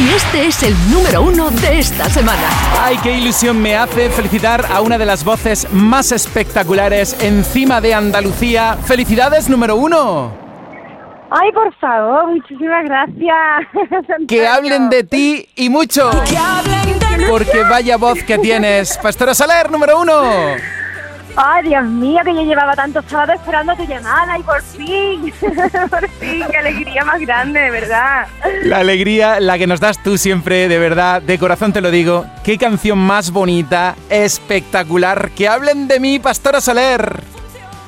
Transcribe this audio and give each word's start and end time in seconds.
Y 0.00 0.08
este 0.14 0.46
es 0.46 0.62
el 0.62 0.74
número 0.90 1.20
uno 1.20 1.50
de 1.50 1.78
esta 1.78 2.08
semana. 2.08 2.48
Ay, 2.80 2.96
qué 3.02 3.18
ilusión 3.18 3.60
me 3.60 3.76
hace 3.76 4.08
felicitar 4.08 4.64
a 4.72 4.80
una 4.80 4.96
de 4.96 5.04
las 5.04 5.22
voces 5.22 5.70
más 5.74 6.10
espectaculares 6.10 7.22
encima 7.22 7.82
de 7.82 7.92
Andalucía. 7.92 8.78
¡Felicidades, 8.82 9.50
número 9.50 9.76
uno! 9.76 10.32
Ay, 11.30 11.52
por 11.52 11.74
favor, 11.74 12.28
muchísimas 12.28 12.82
gracias. 12.86 14.16
Que 14.26 14.46
hablen 14.46 14.88
de 14.88 15.04
ti 15.04 15.46
y 15.54 15.68
mucho. 15.68 16.10
Porque 17.28 17.62
vaya 17.64 17.98
voz 17.98 18.22
que 18.22 18.38
tienes. 18.38 18.96
Pastora 18.96 19.34
Saler, 19.34 19.70
número 19.70 20.00
uno. 20.00 20.22
Ay, 21.36 21.68
Dios 21.68 21.84
mío, 21.84 22.20
que 22.24 22.34
yo 22.34 22.42
llevaba 22.42 22.74
tantos 22.74 23.04
sábados 23.06 23.36
esperando 23.36 23.74
tu 23.76 23.84
llamada 23.84 24.38
y 24.38 24.42
por 24.42 24.60
fin, 24.62 25.32
por 25.90 26.08
fin, 26.08 26.44
qué 26.50 26.56
alegría 26.58 27.04
más 27.04 27.20
grande, 27.20 27.60
de 27.60 27.70
verdad. 27.70 28.26
La 28.64 28.78
alegría, 28.78 29.40
la 29.40 29.56
que 29.56 29.66
nos 29.66 29.80
das 29.80 30.02
tú 30.02 30.18
siempre, 30.18 30.68
de 30.68 30.78
verdad, 30.78 31.22
de 31.22 31.38
corazón 31.38 31.72
te 31.72 31.80
lo 31.80 31.90
digo. 31.90 32.26
Qué 32.44 32.58
canción 32.58 32.98
más 32.98 33.30
bonita, 33.30 33.94
espectacular. 34.08 35.30
Que 35.30 35.48
hablen 35.48 35.88
de 35.88 36.00
mí, 36.00 36.18
Pastora 36.18 36.60
Saler. 36.60 37.22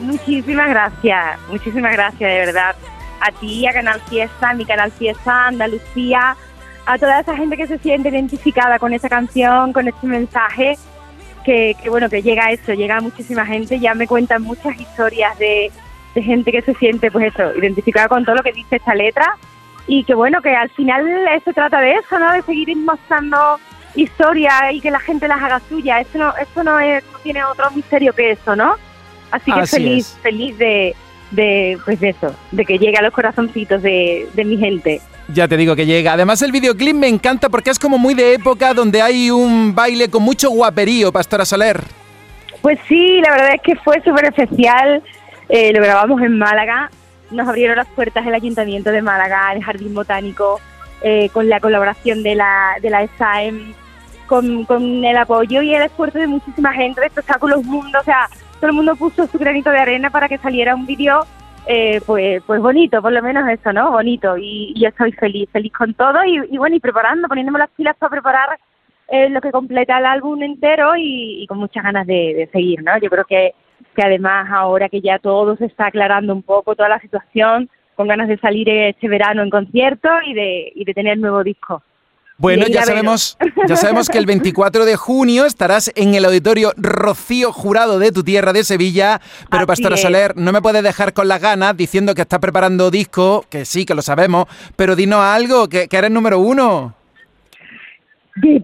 Muchísimas 0.00 0.68
gracias, 0.68 1.38
muchísimas 1.48 1.92
gracias, 1.92 2.30
de 2.30 2.38
verdad. 2.38 2.74
A 3.20 3.32
ti, 3.32 3.66
a 3.66 3.72
Canal 3.72 4.00
Fiesta, 4.08 4.50
a 4.50 4.54
mi 4.54 4.64
Canal 4.64 4.92
Fiesta, 4.92 5.46
Andalucía, 5.46 6.36
a 6.86 6.98
toda 6.98 7.20
esa 7.20 7.36
gente 7.36 7.56
que 7.56 7.66
se 7.66 7.78
siente 7.78 8.08
identificada 8.08 8.78
con 8.78 8.92
esa 8.92 9.08
canción, 9.08 9.72
con 9.72 9.88
este 9.88 10.06
mensaje 10.06 10.76
que, 11.46 11.76
bueno, 11.88 12.10
que 12.10 12.22
llega 12.22 12.46
a 12.46 12.52
eso, 12.52 12.74
llega 12.74 12.96
a 12.96 13.00
muchísima 13.00 13.46
gente, 13.46 13.78
ya 13.78 13.94
me 13.94 14.08
cuentan 14.08 14.42
muchas 14.42 14.78
historias 14.80 15.38
de, 15.38 15.70
gente 16.14 16.50
que 16.50 16.62
se 16.62 16.74
siente, 16.74 17.10
pues 17.10 17.32
eso, 17.34 17.54
identificada 17.56 18.08
con 18.08 18.24
todo 18.24 18.36
lo 18.36 18.42
que 18.42 18.52
dice 18.52 18.76
esta 18.76 18.94
letra 18.94 19.36
y 19.86 20.02
que 20.02 20.14
bueno, 20.14 20.40
que 20.40 20.56
al 20.56 20.70
final 20.70 21.04
se 21.44 21.52
trata 21.52 21.78
de 21.82 21.92
eso, 21.92 22.18
¿no? 22.18 22.32
De 22.32 22.40
seguir 22.40 22.74
mostrando 22.74 23.60
historias 23.94 24.72
y 24.72 24.80
que 24.80 24.90
la 24.90 24.98
gente 24.98 25.28
las 25.28 25.42
haga 25.42 25.60
suya. 25.68 26.00
Eso 26.00 26.16
no, 26.16 26.34
eso 26.36 26.64
no, 26.64 26.80
es, 26.80 27.04
tiene 27.22 27.44
otro 27.44 27.70
misterio 27.72 28.14
que 28.14 28.30
eso, 28.30 28.56
¿no? 28.56 28.76
Así 29.30 29.52
que 29.52 29.66
feliz, 29.66 30.18
feliz 30.22 30.56
de, 30.56 30.96
de, 31.32 31.78
pues 31.84 32.00
de 32.00 32.08
eso, 32.08 32.34
de 32.50 32.64
que 32.64 32.78
llegue 32.78 32.96
a 32.96 33.02
los 33.02 33.12
corazoncitos 33.12 33.82
de, 33.82 34.26
de 34.32 34.44
mi 34.46 34.56
gente. 34.56 35.02
Ya 35.28 35.48
te 35.48 35.56
digo 35.56 35.74
que 35.74 35.86
llega. 35.86 36.12
Además 36.12 36.40
el 36.42 36.52
videoclip 36.52 36.94
me 36.94 37.08
encanta 37.08 37.48
porque 37.48 37.70
es 37.70 37.78
como 37.78 37.98
muy 37.98 38.14
de 38.14 38.34
época 38.34 38.74
donde 38.74 39.02
hay 39.02 39.30
un 39.30 39.74
baile 39.74 40.08
con 40.08 40.22
mucho 40.22 40.50
guaperío, 40.50 41.12
Pastora 41.12 41.44
Soler. 41.44 41.82
Pues 42.62 42.78
sí, 42.88 43.20
la 43.20 43.30
verdad 43.30 43.54
es 43.54 43.62
que 43.62 43.76
fue 43.76 44.00
súper 44.02 44.26
especial. 44.26 45.02
Eh, 45.48 45.72
lo 45.72 45.82
grabamos 45.82 46.22
en 46.22 46.38
Málaga. 46.38 46.90
Nos 47.30 47.48
abrieron 47.48 47.76
las 47.76 47.88
puertas 47.88 48.24
el 48.24 48.34
Ayuntamiento 48.34 48.90
de 48.90 49.02
Málaga, 49.02 49.52
el 49.52 49.64
Jardín 49.64 49.94
Botánico, 49.94 50.60
eh, 51.02 51.28
con 51.30 51.48
la 51.48 51.58
colaboración 51.58 52.22
de 52.22 52.36
la, 52.36 52.76
de 52.80 52.90
la 52.90 53.06
SAEM, 53.18 53.74
con, 54.26 54.64
con 54.64 55.04
el 55.04 55.16
apoyo 55.16 55.60
y 55.60 55.74
el 55.74 55.82
esfuerzo 55.82 56.20
de 56.20 56.28
muchísima 56.28 56.72
gente 56.72 57.00
de 57.00 57.08
Espectáculos 57.08 57.64
Mundo. 57.64 57.98
O 58.00 58.04
sea, 58.04 58.28
todo 58.60 58.68
el 58.70 58.76
mundo 58.76 58.94
puso 58.94 59.26
su 59.26 59.38
granito 59.38 59.70
de 59.70 59.78
arena 59.78 60.10
para 60.10 60.28
que 60.28 60.38
saliera 60.38 60.76
un 60.76 60.86
vídeo 60.86 61.26
eh, 61.66 62.00
pues, 62.06 62.42
pues 62.46 62.60
bonito, 62.60 63.02
por 63.02 63.12
lo 63.12 63.22
menos 63.22 63.48
eso, 63.48 63.72
¿no? 63.72 63.90
Bonito. 63.90 64.36
Y, 64.38 64.74
yo 64.80 64.88
estoy 64.88 65.12
feliz, 65.12 65.48
feliz 65.50 65.72
con 65.72 65.94
todo 65.94 66.24
y, 66.24 66.56
bueno, 66.56 66.76
y 66.76 66.80
preparando, 66.80 67.28
poniéndome 67.28 67.58
las 67.58 67.70
pilas 67.70 67.96
para 67.96 68.10
preparar 68.10 68.58
eh, 69.08 69.28
lo 69.30 69.40
que 69.40 69.50
completa 69.50 69.98
el 69.98 70.06
álbum 70.06 70.42
entero 70.42 70.92
y, 70.96 71.44
con 71.48 71.58
muchas 71.58 71.82
ganas 71.82 72.06
de, 72.06 72.48
seguir, 72.52 72.82
¿no? 72.82 72.96
Yo 72.98 73.10
creo 73.10 73.24
que, 73.24 73.54
que 73.94 74.02
además 74.02 74.48
ahora 74.50 74.88
que 74.88 75.00
ya 75.00 75.18
todo 75.18 75.56
se 75.56 75.66
está 75.66 75.86
aclarando 75.86 76.32
un 76.32 76.42
poco, 76.42 76.76
toda 76.76 76.88
la 76.88 77.00
situación, 77.00 77.68
con 77.96 78.08
ganas 78.08 78.28
de 78.28 78.38
salir 78.38 78.68
este 78.68 79.08
verano 79.08 79.42
en 79.42 79.50
concierto 79.50 80.08
y 80.24 80.34
de, 80.34 80.72
y 80.74 80.84
de 80.84 80.94
tener 80.94 81.18
nuevo 81.18 81.42
disco. 81.42 81.82
Bueno, 82.38 82.66
ya 82.66 82.82
sabemos, 82.82 83.38
ya 83.66 83.76
sabemos 83.76 84.10
que 84.10 84.18
el 84.18 84.26
24 84.26 84.84
de 84.84 84.96
junio 84.96 85.46
estarás 85.46 85.90
en 85.96 86.14
el 86.14 86.24
auditorio 86.26 86.72
Rocío 86.76 87.50
Jurado 87.50 87.98
de 87.98 88.12
tu 88.12 88.22
tierra 88.22 88.52
de 88.52 88.62
Sevilla, 88.62 89.20
pero 89.50 89.66
Pastora 89.66 89.96
Soler, 89.96 90.36
no 90.36 90.52
me 90.52 90.60
puedes 90.60 90.82
dejar 90.82 91.14
con 91.14 91.28
las 91.28 91.40
ganas 91.40 91.74
diciendo 91.74 92.14
que 92.14 92.20
estás 92.22 92.38
preparando 92.38 92.90
disco, 92.90 93.46
que 93.50 93.64
sí, 93.64 93.86
que 93.86 93.94
lo 93.94 94.02
sabemos, 94.02 94.44
pero 94.76 94.94
dinos 94.96 95.20
algo, 95.20 95.66
que, 95.70 95.88
eres 95.90 96.10
número 96.10 96.38
uno. 96.38 96.94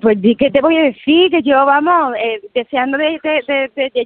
Pues, 0.03 0.19
¿qué 0.39 0.51
te 0.51 0.61
voy 0.61 0.77
a 0.77 0.83
decir? 0.83 1.31
Que 1.31 1.43
yo, 1.43 1.65
vamos, 1.65 2.15
eh, 2.19 2.43
deseando 2.55 2.99
de, 2.99 3.19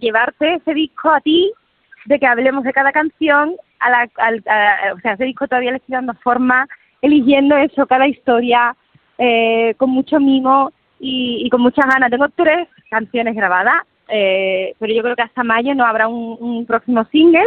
llevarte 0.00 0.54
ese 0.54 0.74
disco 0.74 1.10
a 1.10 1.20
ti, 1.20 1.52
de 2.04 2.20
que 2.20 2.26
hablemos 2.26 2.62
de 2.62 2.72
cada 2.72 2.92
canción, 2.92 3.56
a 3.80 3.90
la, 3.90 4.08
o 4.94 5.00
sea, 5.00 5.14
ese 5.14 5.24
disco 5.24 5.48
todavía 5.48 5.72
le 5.72 5.78
estoy 5.78 5.94
dando 5.94 6.14
forma, 6.22 6.68
eligiendo 7.02 7.56
eso, 7.56 7.84
cada 7.88 8.06
historia, 8.06 8.76
eh, 9.18 9.74
con 9.76 9.90
mucho 9.90 10.20
mimo 10.20 10.72
y, 10.98 11.48
con 11.50 11.60
muchas 11.60 11.86
ganas. 11.86 12.10
Tengo 12.10 12.28
tres 12.34 12.68
canciones 12.90 13.34
grabadas, 13.34 13.82
eh, 14.08 14.74
pero 14.78 14.94
yo 14.94 15.02
creo 15.02 15.16
que 15.16 15.22
hasta 15.22 15.44
mayo 15.44 15.74
no 15.74 15.84
habrá 15.84 16.08
un, 16.08 16.64
próximo 16.66 17.04
single. 17.06 17.46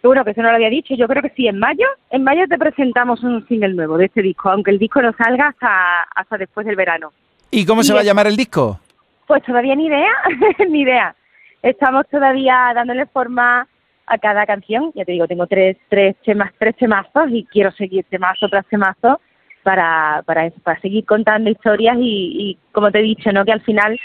Seguro 0.00 0.24
que 0.24 0.32
eso 0.32 0.42
no 0.42 0.50
lo 0.50 0.56
había 0.56 0.68
dicho, 0.68 0.94
yo 0.94 1.08
creo 1.08 1.22
que 1.22 1.30
sí, 1.30 1.48
en 1.48 1.58
mayo. 1.58 1.86
En 2.10 2.24
mayo 2.24 2.46
te 2.46 2.58
presentamos 2.58 3.22
un 3.22 3.46
single 3.48 3.72
nuevo 3.72 3.96
de 3.96 4.06
este 4.06 4.20
disco, 4.20 4.50
aunque 4.50 4.70
el 4.70 4.78
disco 4.78 5.00
no 5.00 5.14
salga 5.14 5.48
hasta, 5.48 6.02
hasta 6.14 6.36
después 6.36 6.66
del 6.66 6.76
verano. 6.76 7.12
¿Y 7.50 7.64
cómo 7.64 7.82
se 7.82 7.94
va 7.94 8.00
a 8.00 8.04
llamar 8.04 8.26
el 8.26 8.36
disco? 8.36 8.80
Pues 9.26 9.42
todavía 9.44 9.74
ni 9.74 9.86
idea, 9.86 10.12
ni 10.68 10.82
idea. 10.82 11.14
Estamos 11.62 12.06
todavía 12.10 12.72
dándole 12.74 13.06
forma 13.06 13.66
a 14.06 14.18
cada 14.18 14.44
canción. 14.44 14.92
Ya 14.94 15.06
te 15.06 15.12
digo, 15.12 15.26
tengo 15.26 15.46
tres, 15.46 15.78
tres, 15.88 16.16
temas, 16.22 16.52
tres 16.58 16.76
temazos 16.76 17.30
y 17.30 17.44
quiero 17.46 17.72
seguir 17.72 18.04
temazo 18.10 18.48
tras 18.48 18.66
temazo 18.66 19.20
para, 19.64 20.22
para, 20.26 20.50
para 20.62 20.80
seguir 20.80 21.04
contando 21.04 21.50
historias 21.50 21.96
y, 21.98 22.56
como 22.70 22.92
te 22.92 23.00
he 23.00 23.02
dicho, 23.02 23.32
¿no? 23.32 23.44
que 23.44 23.52
al 23.52 23.62
final 23.62 23.98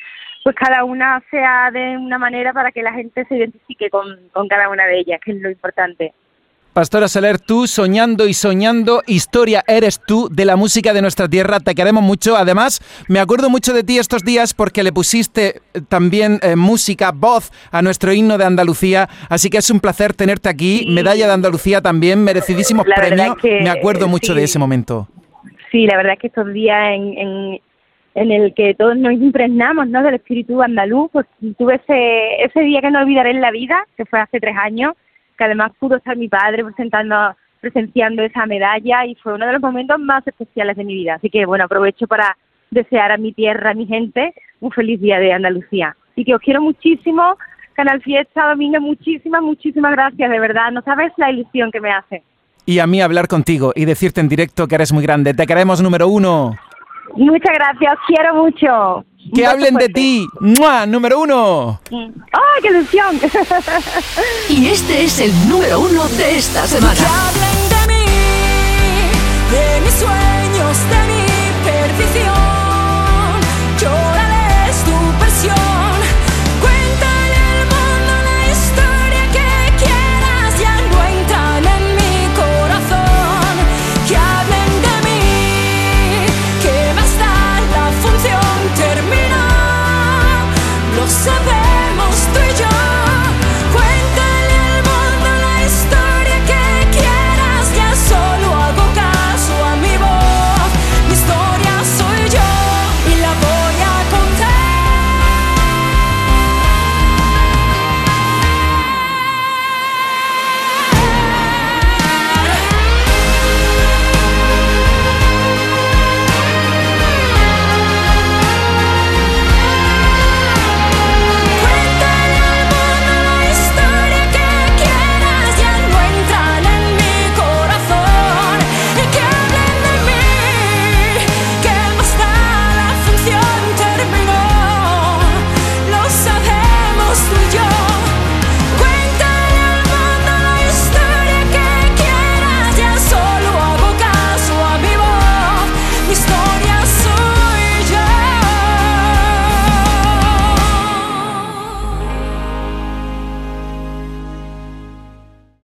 pues 0.44 0.56
cada 0.56 0.86
una 0.86 1.22
sea 1.30 1.70
de 1.72 1.98
una 1.98 2.18
manera 2.18 2.54
para 2.54 2.72
que 2.72 2.82
la 2.82 2.94
gente 2.94 3.26
se 3.26 3.36
identifique 3.36 3.90
con, 3.90 4.30
con 4.32 4.48
cada 4.48 4.70
una 4.70 4.86
de 4.86 5.00
ellas, 5.00 5.20
que 5.24 5.32
es 5.34 5.42
lo 5.42 5.52
importante. 5.52 6.14
Pastora 6.74 7.08
Soler, 7.08 7.40
tú 7.40 7.68
soñando 7.68 8.28
y 8.28 8.34
soñando, 8.34 9.02
historia 9.08 9.64
eres 9.68 10.00
tú 10.00 10.30
de 10.32 10.46
la 10.46 10.56
música 10.56 10.94
de 10.94 11.02
nuestra 11.02 11.28
tierra, 11.28 11.60
te 11.60 11.74
queremos 11.74 12.04
mucho. 12.04 12.38
Además, 12.38 12.80
me 13.08 13.20
acuerdo 13.20 13.50
mucho 13.50 13.74
de 13.74 13.84
ti 13.84 13.98
estos 13.98 14.24
días 14.24 14.54
porque 14.54 14.84
le 14.84 14.94
pusiste 14.94 15.62
eh, 15.74 15.82
también 15.90 16.40
eh, 16.42 16.56
música, 16.56 17.12
voz 17.12 17.52
a 17.72 17.82
nuestro 17.82 18.14
himno 18.14 18.38
de 18.38 18.46
Andalucía, 18.46 19.10
así 19.30 19.50
que 19.50 19.58
es 19.58 19.70
un 19.72 19.80
placer 19.80 20.14
tenerte 20.14 20.48
aquí. 20.48 20.86
Medalla 20.88 21.28
de 21.28 21.34
Andalucía 21.34 21.82
también, 21.82 22.24
merecidísimos 22.24 22.86
premios. 22.86 23.36
me 23.44 23.70
acuerdo 23.70 24.08
mucho 24.08 24.34
de 24.34 24.44
ese 24.44 24.60
momento. 24.60 25.10
Sí, 25.72 25.86
la 25.86 25.98
verdad 25.98 26.14
es 26.14 26.20
que 26.20 26.28
estos 26.28 26.52
días 26.52 26.90
en, 26.90 27.60
en, 28.16 28.32
el 28.32 28.54
que 28.54 28.74
todos 28.74 28.98
nos 28.98 29.14
impregnamos 29.14 29.88
¿no? 29.88 30.02
del 30.02 30.16
espíritu 30.16 30.62
andaluz, 30.62 31.12
pues 31.12 31.28
tuve 31.58 31.76
ese, 31.76 32.44
ese 32.44 32.62
día 32.62 32.82
que 32.82 32.92
no 32.92 33.00
olvidaré 33.00 33.32
en 33.32 33.42
la 33.42 33.52
vida, 33.52 33.86
que 33.96 34.06
fue 34.06 34.20
hace 34.20 34.40
tres 34.40 34.56
años, 34.58 34.94
que 35.38 35.44
además 35.44 35.72
pudo 35.80 35.98
estar 35.98 36.18
mi 36.18 36.28
padre 36.28 36.64
presentando, 36.64 37.36
presenciando 37.62 38.24
esa 38.24 38.46
medalla 38.46 39.06
y 39.06 39.16
fue 39.16 39.36
uno 39.36 39.46
de 39.46 39.54
los 39.54 39.62
momentos 39.62 40.00
más 40.00 40.26
especiales 40.26 40.76
de 40.76 40.84
mi 40.84 40.96
vida. 40.96 41.16
Así 41.16 41.30
que 41.30 41.46
bueno, 41.46 41.66
aprovecho 41.66 42.08
para 42.08 42.36
desear 42.72 43.12
a 43.12 43.18
mi 43.18 43.32
tierra, 43.32 43.72
a 43.72 43.76
mi 43.76 43.86
gente, 43.86 44.34
un 44.60 44.72
feliz 44.72 45.00
día 45.00 45.20
de 45.20 45.34
Andalucía. 45.34 45.96
Así 46.12 46.26
que 46.26 46.36
os 46.36 46.42
quiero 46.42 46.62
muchísimo, 46.62 47.38
Canal 47.74 48.02
Fiesta, 48.02 48.50
Domingo, 48.50 48.82
muchísimas, 48.82 49.42
muchísimas 49.42 49.92
gracias, 49.92 50.30
de 50.30 50.40
verdad. 50.40 50.72
No 50.72 50.82
sabes 50.82 51.14
la 51.18 51.32
ilusión 51.32 51.72
que 51.72 51.80
me 51.80 51.92
hace 51.92 52.24
y 52.70 52.78
a 52.78 52.86
mí 52.86 53.02
hablar 53.02 53.28
contigo 53.28 53.74
y 53.76 53.86
decirte 53.86 54.22
en 54.22 54.30
directo 54.30 54.68
que 54.68 54.76
eres 54.76 54.94
muy 54.94 55.02
grande. 55.02 55.34
Te 55.34 55.48
queremos 55.48 55.82
número 55.82 56.08
uno. 56.08 56.56
Muchas 57.16 57.56
gracias, 57.56 57.98
quiero 58.06 58.36
mucho. 58.36 59.04
Que 59.34 59.48
hablen 59.48 59.74
de 59.74 59.90
ti. 59.90 60.28
¡Mua! 60.40 60.86
Número 60.86 61.20
uno. 61.20 61.82
¡Ay, 61.90 62.62
qué 62.62 62.68
ilusión! 62.68 63.20
y 64.50 64.68
este 64.68 65.04
es 65.04 65.20
el 65.20 65.50
número 65.50 65.80
uno 65.80 66.08
de 66.10 66.38
esta 66.38 66.68
semana. 66.68 66.94
Que 66.94 67.06
hablen 67.06 67.70
de 67.74 67.88
mí, 67.92 68.06
de 69.50 69.82
mis 69.82 69.94
sueños, 69.96 70.40
de 70.44 70.49